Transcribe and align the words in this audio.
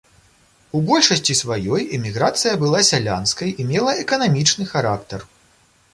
У 0.77 0.79
большасці 0.87 1.35
сваёй 1.41 1.83
эміграцыя 1.99 2.55
была 2.65 2.81
сялянскай 2.91 3.53
і 3.61 3.69
мела 3.73 3.91
эканамічны 4.05 4.63
характар. 4.75 5.19